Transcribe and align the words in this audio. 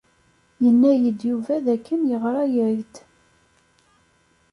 Yenna-iyi-d 0.63 1.21
Yuba 1.29 1.55
dakken 1.65 2.01
yeɣra-ak-d. 2.09 2.95